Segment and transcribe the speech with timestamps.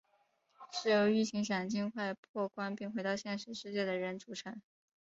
[0.71, 4.59] 是由一群想尽快破关并回到现实世界的人组成。